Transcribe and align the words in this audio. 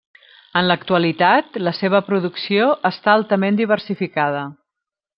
En 0.61 0.65
l'actualitat, 0.71 1.59
la 1.67 1.73
seva 1.81 2.01
producció 2.09 2.73
està 2.93 3.15
altament 3.15 3.61
diversificada. 3.63 4.45